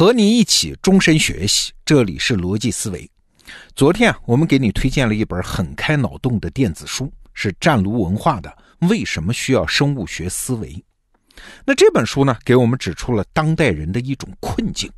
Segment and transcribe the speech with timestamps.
[0.00, 3.06] 和你一起终身学习，这里是逻辑思维。
[3.76, 8.48] 昨天啊，我们给你推荐了一本很开脑洞的电子书，是湛卢文化的
[8.88, 10.68] 《为什么需要生物学思维》。
[11.66, 14.90] 那这本书呢，给我们指出了当代人的一种困境，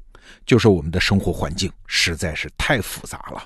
[0.47, 3.43] 就是我们的生活环境实在是太复杂了。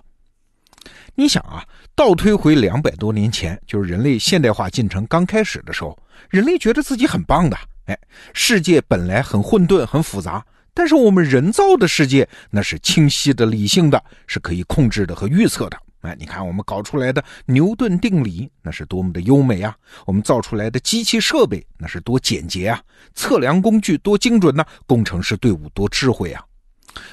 [1.15, 5.98] 你想啊，倒推回两百多年前，就是人类现代化进程刚开始的时候，
[6.29, 7.57] 人类觉得自己很棒的。
[7.87, 7.98] 哎，
[8.34, 10.45] 世界本来很混沌、很复杂。
[10.77, 15.79] 但是我们人造的世界那是清晰的、理性的，是可以控制的和预测的。
[16.03, 19.75] 哎，你看我们搞出来的牛顿定理，那是多么的优美啊！
[20.05, 22.79] 我们造出来的机器设备，那是多简洁啊！
[23.15, 24.62] 测量工具多精准呢！
[24.87, 26.45] 工程师队伍多智慧啊！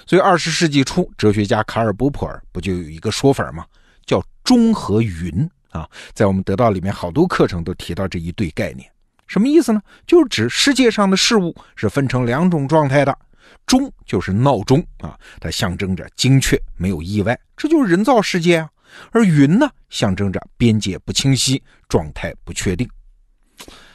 [0.05, 3.65] 所以二十世纪初，哲学家卡尔·波普尔不就有一个说法吗？
[4.05, 8.87] 叫“中和云”啊，在我们得到里面好多课程都提到这一对概念，
[9.25, 9.81] 什么意思呢？
[10.05, 13.17] 就是指世界上的事物是分成两种状态的。
[13.65, 18.69] 钟就是闹钟啊，它象征着精确，没有意外，这就是人造世界啊。
[19.11, 22.87] 而云呢，象征着边界不清晰，状态不确定。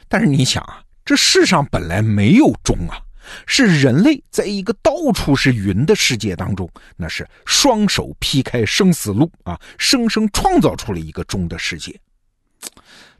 [0.07, 2.99] 但是你想啊，这世上本来没有钟啊，
[3.45, 11.97] 是人类在一个到处是云的世界当中，那是双手劈开生死路啊，生生创造出了一个钟的世界。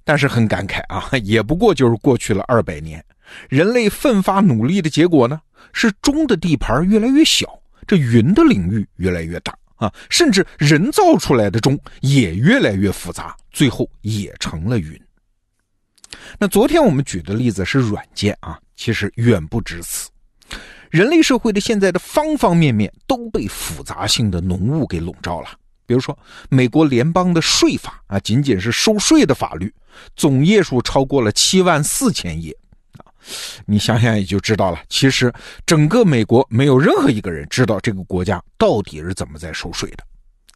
[0.03, 3.03] 但是很感慨啊，也不过就是过去了二百年，
[3.49, 5.39] 人类奋发努力的结果呢？
[5.71, 7.47] 是钟的地盘越来越小，
[7.85, 14.99] 这云的领域越来越大啊，甚至人造出来的钟也越来越复杂，最后也成了云。
[16.39, 20.09] 那昨天我们举的例子是软件啊，其实远不止此。
[20.89, 25.49] 人类社会的现在的方方面面都被复杂性的浓雾给笼罩了。
[25.85, 26.17] 比如说，
[26.49, 29.71] 美国联邦的税法啊，仅仅是收税的法律，
[30.15, 32.55] 总页数超过了七万四千页。
[33.65, 34.79] 你想想也就知道了。
[34.89, 35.33] 其实
[35.65, 40.03] 整个美国没有任何一个人知道这个国家到底是怎么在收税的。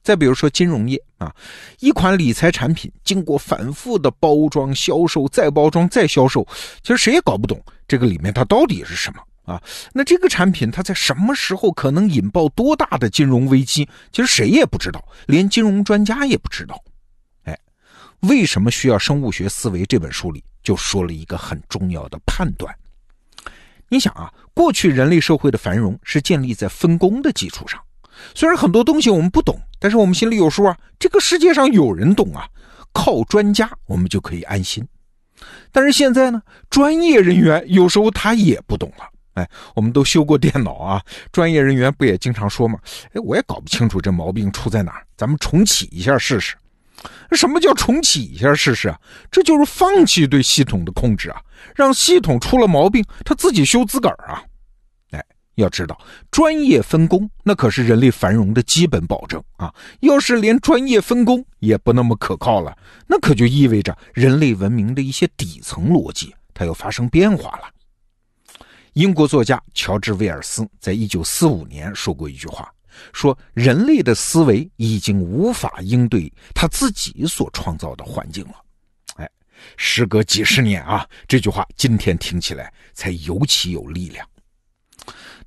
[0.02, 1.34] 再比如说金融业啊，
[1.80, 6.46] 一款理财产品经过反复的包装、销售、再包装、再销售，
[6.82, 7.58] 其实谁也搞不懂
[7.88, 9.64] 这个里面它到底是什么啊？
[9.94, 13.88] 那这个产品它在什么时候可能引爆多大的金融危机？
[14.12, 16.78] 其实谁也不知道，连金融专家也不知道。
[18.28, 19.86] 为什么需要生物学思维？
[19.86, 20.44] 这本书里。
[20.64, 22.74] 就说了一个很重要的判断。
[23.90, 27.78] 你想啊，过去人类社会的繁荣是建立在分工的基础上。
[28.34, 30.78] 虽然很多东西我们不懂，但是我们心里有数啊。
[30.98, 32.48] 这个世界上有人懂啊，
[32.94, 34.88] 靠专家我们就可以安心。
[35.70, 39.04] 但是现在呢，专业人员有时候他也不懂了。
[39.34, 39.46] 哎，
[39.76, 42.80] 我们都修过电脑啊，专业人员不也经常说吗？
[43.12, 46.56] 哎，我也搞不清楚这毛病出在哪儿，咱们重启一下试试。
[47.32, 49.00] 什么叫重启一下试试啊？
[49.32, 51.42] 这就是放弃对系统的控制啊，
[51.76, 54.44] 让系统出了毛病，他自己修自个儿啊！
[55.12, 55.26] 哎，
[55.56, 56.00] 要知道
[56.32, 59.74] 专业分工那可是人类繁荣的基本保证啊！
[60.02, 62.78] 要是连专业分工也不那么可靠了，
[63.08, 67.64] 那可就意味着人类文明的一些底层逻辑它要发生变化了。
[68.94, 72.72] 英国作家乔治·威尔斯在一九四五年说过一句话。
[73.14, 78.56] 说人类的思维已经无法应对他自己所创造的环境了。
[79.16, 79.30] 哎，
[79.78, 84.28] 时隔几十年啊，这句话今天听起来才尤其有力量。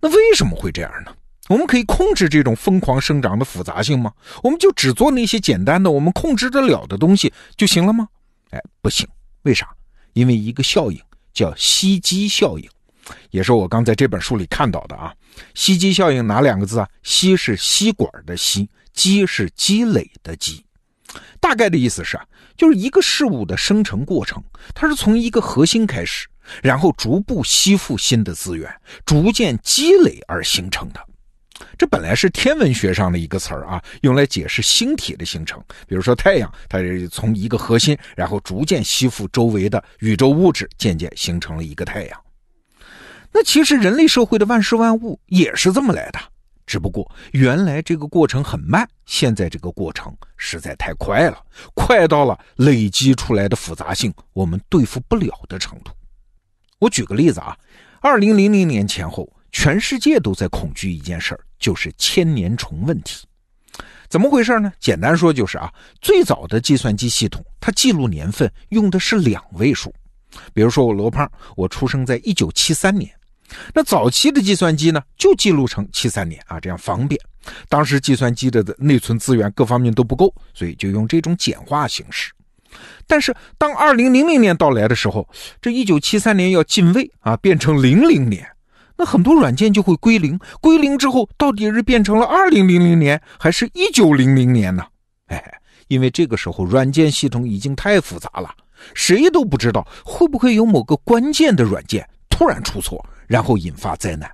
[0.00, 1.14] 那为什么会这样呢？
[1.48, 4.12] 我们可以控制这种疯狂生长的复杂性吗？
[4.42, 8.08] 我们就只做那些简单的我们控制得了的东西就行了吗？
[8.50, 9.08] 哎，不行。
[9.42, 9.68] 为啥？
[10.12, 11.00] 因为一个效应
[11.32, 12.68] 叫吸积效应。
[13.30, 15.12] 也是我刚在这本书里看到的啊，
[15.54, 16.88] 吸积效应哪两个字啊？
[17.02, 20.64] 吸是吸管的吸，积是积累的积。
[21.40, 22.24] 大概的意思是啊，
[22.56, 24.42] 就是一个事物的生成过程，
[24.74, 26.26] 它是从一个核心开始，
[26.62, 28.68] 然后逐步吸附新的资源，
[29.04, 31.00] 逐渐积累而形成的。
[31.78, 35.62] 这本来是天文学上的一个词儿啊，用来解释星体的形成。
[35.86, 36.78] 比如说太阳，它
[37.10, 42.20] 从一个核心，然后逐渐吸附周围的宇宙物质，渐渐形成了一个太阳。
[43.38, 46.18] 那其实人类社会的万事万物也是这么来的，
[46.66, 51.36] 只不过原来这个过程很慢，现在这个过程实在太快了，
[51.74, 55.92] 快到了累积出来的复杂性我们对付不了的程度。
[56.78, 57.54] 我举个例子啊，
[58.00, 63.26] 二零零零年前后，全世界都在恐惧一件事儿，就是千年虫问题。
[64.08, 64.72] 怎么回事呢？
[64.80, 69.94] 简单说就是啊，最早的计算机系统它记录年份用的是两位数，
[70.54, 73.12] 比如说我罗胖，我出生在一九七三年。
[73.74, 77.20] 那早期的计算机呢，就记录成七三年啊，这样方便。
[77.68, 82.32] 当时计算机的内存资源各方面都不够，所以就用这种简化形式。
[83.06, 85.28] 但是当二零零零年到来的时候，
[85.62, 88.46] 这一九七三年要进位啊，变成零零年，
[88.96, 94.84] 那很多软件就会归零，归零之后到底是变成了二零零零年还是一九零零年呢？
[95.28, 98.50] 哎，因为这个时候软件系统已经太复杂了，
[98.92, 104.30] 谁都不知道会不会有某个关键的软件突然出错，然后引发灾难。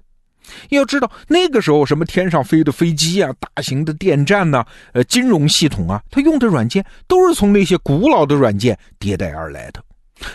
[0.70, 9.82] 要知道那个时候什么天上飞的飞机啊，大型的电站呐，呃，金融系统啊，它用的软件都是从那些古老的软件迭代而来的。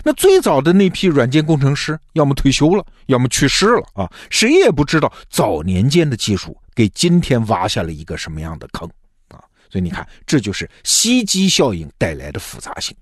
[0.04, 4.12] 那最早的那批软件工程师，要么退休了，要么去世了啊！
[4.30, 8.90] 谁也不知道早年间的技术给今天挖下了一个什么样的坑
[9.30, 9.40] 啊！
[9.70, 12.96] 所以你看，这就是吸积效应带来的复杂性。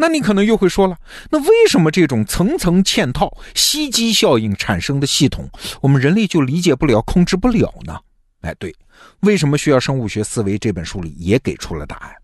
[0.00, 0.96] 那你可能又会说了，
[1.30, 5.46] 那为什么这种层层嵌套、吸积效应产生的系统，
[5.82, 8.00] 我们人类就理解不了、控制不了呢？
[8.40, 8.74] 哎，对，
[9.20, 10.58] 为什么需要生物学思维？
[10.58, 12.14] 这本书里也给出了答案。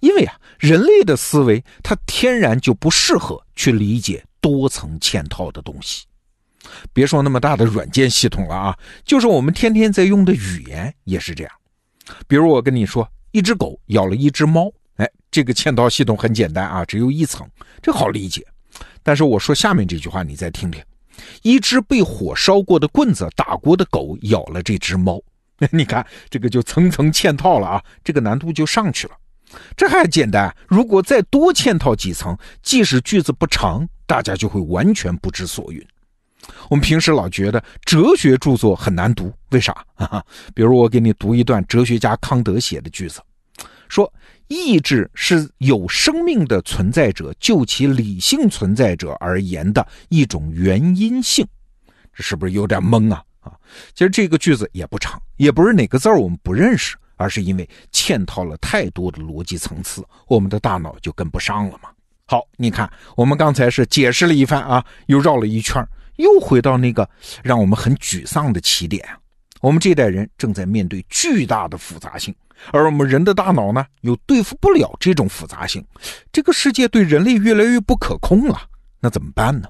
[0.00, 6.04] 因为啊，人类的思维它天然就不适合去理解多层嵌套的东西。
[6.92, 11.52] 别说那么大的软件系统了啊，就是我们天天在用的语言也是这样。
[12.26, 14.70] 比如我跟你说，一只狗咬了一只猫，
[15.30, 17.48] 这个嵌套系统很简单啊，只有一层，
[17.82, 18.46] 这好理解。
[19.02, 20.82] 但是我说下面这句话，你再听听：
[21.42, 25.20] 一只被火烧过的棍子打过的狗咬了这只猫，
[25.70, 29.14] 你看这个就层层嵌套了啊，这个难度就上去了。
[29.76, 35.82] 这还简单，如果再多嵌套几层，即使句子不长，大家就会完全不知所云。
[36.68, 39.84] 我们平时老觉得哲学著作很难读，为啥？
[40.54, 43.20] 比如我给你读一段哲学家康德写的句子，
[43.88, 44.10] 说
[44.48, 51.46] ：“意志是有生命的存在者就其理性存在者而言的一种原因性。”
[52.12, 53.22] 这是不是有点懵啊？
[53.40, 53.52] 啊，
[53.94, 56.96] 其实这个句子也不长，也不是哪个字我们不认识。
[57.20, 61.90] 而是因为嵌套了太多的逻辑层次，我们的大脑就跟不上了嘛。
[62.26, 65.84] 好，你看，我们刚才是解释了一番啊，又绕了一圈，
[66.14, 67.10] 又回到那个
[67.42, 69.04] 让我们很沮丧的起点。
[69.60, 72.32] 我们这代人正在面对巨大的复杂性，
[72.72, 75.84] 而我们人的大脑呢，又对付不了这种复杂性。
[76.32, 78.60] 这个世界对人类越来越不可控了，
[79.00, 79.68] 那怎么办呢？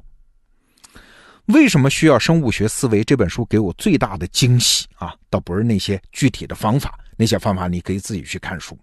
[1.46, 3.02] 为什么需要生物学思维？
[3.02, 6.98] 这本书给我最大的惊喜啊，倒不是那些具体的方法。
[7.16, 8.78] 那些方法你可以自己去看书，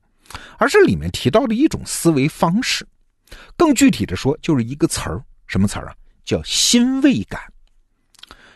[0.58, 2.86] 而是里面提到的一种思维方式。
[3.56, 5.96] 更具体的说，就是一个词儿，什么词儿啊？
[6.26, 7.40] 叫欣慰感。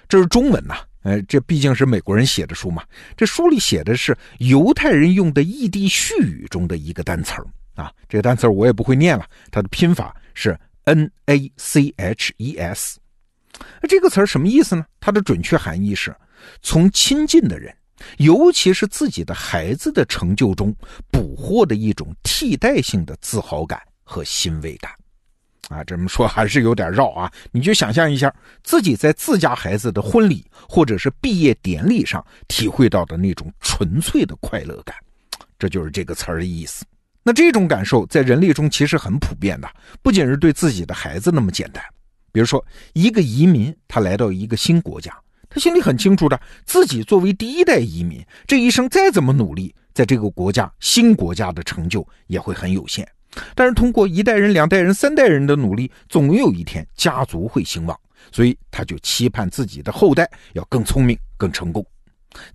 [0.07, 0.75] 这是中文呐，
[1.09, 2.83] 呃，这毕竟是美国人写的书嘛。
[3.17, 7.91] 这书里写的是犹太人用的异地絮语中的一个单词儿啊。
[8.07, 12.99] 这个单词我也不会念了，它的拼法是 n a c h e s。
[13.87, 14.85] 这个词儿什么意思呢？
[14.99, 16.15] 它的准确含义是
[16.61, 17.73] 从亲近的人。
[18.17, 20.73] 尤其是自己的孩子的成就中
[21.11, 24.89] 捕获的一种替代性的自豪感和欣慰感，
[25.69, 27.31] 啊，这么说还是有点绕啊。
[27.51, 28.33] 你就想象一下，
[28.63, 34.93] 自己在自家孩子的婚礼或者是毕业典礼上体会到的那种纯粹的快乐感，
[35.57, 36.83] 这就是这个词儿的意思。
[37.23, 39.69] 那这种感受在人类中其实很普遍的，
[40.01, 41.83] 不仅是对自己的孩子那么简单。
[42.31, 42.63] 比如说，
[42.93, 45.15] 一个移民他来到一个新国家。
[45.49, 53.07] 他心里很清楚的，自己作为第一代移民，这一生再怎么努力，在这个国家新国家的成就也会很有限。
[53.55, 57.97] 但是通过一代人、两代人、三代人的努力，总有一天家族会兴旺，
[58.31, 61.85] 所以他就期盼自己的后代要更聪明、更成功。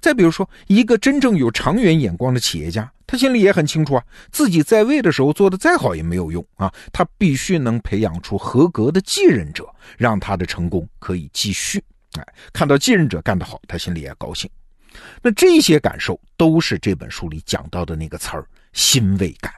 [0.00, 11.82] 再比如说，一个真正有长远眼光的企业家，他心里也很清楚啊，自己在位的时候做的再好也没有用啊，他必须能培养出合格的继任者，让他的成功可以继续。
[12.18, 14.48] 哎，看到继任者干得好，他心里也高兴。
[15.20, 19.52] 那这些感受都是这本书里讲到的那个词儿——欣慰感。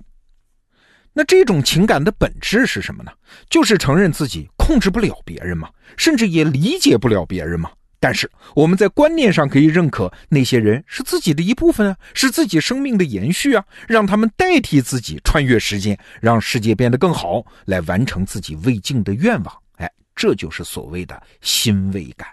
[1.19, 3.11] 那这种情感的本质是什么呢？
[3.49, 7.71] 就是承认自己控制不了别人嘛，甚至也理解不了别人嘛。
[7.99, 19.57] 但是我们在观念上可以认可那些人是自己的一部分啊，是自己生命的延续啊，让他们代替自己穿越时间，让世界变得更好，来完成自己未尽的愿望。
[19.77, 22.29] 哎，这就是所谓的欣慰感。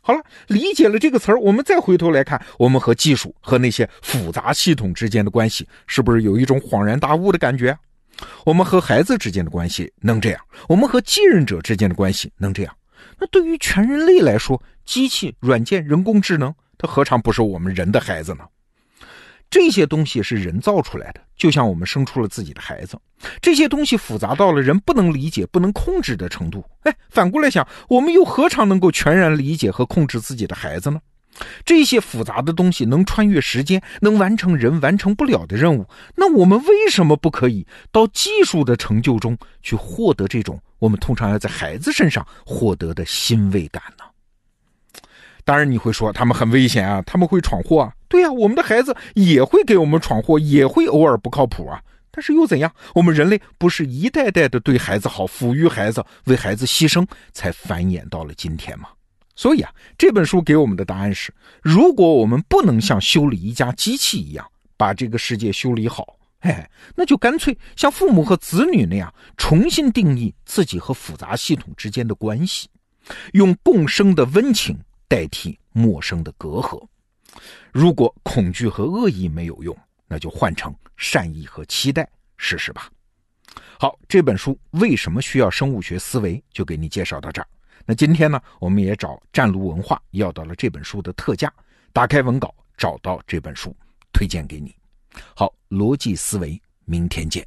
[0.00, 7.76] 好了，理解了这个词儿，我们再回头来看，我们和技术和那些复杂系统之间的关系，是不是有一种恍然大悟的感觉？
[8.44, 12.76] 我们和孩子之间的关系能这样，我们和继任者之间的关系能这样，
[13.18, 18.44] 那对于全人类来说，机器、软件、人工智能，它何尝不是我们人的孩子呢？
[19.50, 22.96] 这些东西是人造出来的，就像我们生出了自己的孩子。
[23.42, 26.64] 这些东西复杂到了人不能理解、不能控制的程度。
[26.82, 31.00] 哎，反过来想，我们又何尝能够全然理解和控制自己的孩子呢？
[31.64, 35.86] 这些复杂的东西能穿越时间，能完成人完成不了的任务。
[36.16, 44.04] 那我们为什么不可以到技术的成就中去获得这种我们通常要在孩子身上获得的欣慰感呢？
[45.44, 47.92] 当然你会说他们很危险啊，他们会闯祸啊。
[48.08, 51.82] 对呀，我们的孩子也会给我们闯祸，也会偶尔不靠谱啊。
[52.12, 52.72] 但是又怎样？
[52.94, 58.88] 我们人类不是一代代的对孩子好，抚育孩子，为孩子牺牲，才繁衍到了今天吗？
[59.40, 61.32] 所以啊，这本书给我们的答案是：
[61.62, 66.54] 如果我们不能像修理一家机器一样把这个世界修理好，嘿，
[66.94, 72.68] 那就干脆像父母和子女那样，重新定义自己和复杂系统之间的关系，
[73.32, 74.78] 用共生的温情
[75.08, 76.78] 代替陌生的隔阂。
[77.72, 79.74] 如果恐惧和恶意没有用，
[80.06, 82.06] 那就换成善意和期待
[82.36, 82.90] 试试吧。
[83.78, 87.48] 好，这本书为什么需要生物学思维，就给你介绍到这儿。
[87.86, 91.52] 那今天呢，我们也找湛卢文化要到了这本书的特价，
[91.92, 93.74] 打开文稿找到这本书，
[94.12, 94.74] 推荐给你。
[95.34, 97.46] 好，逻辑思维，明天见。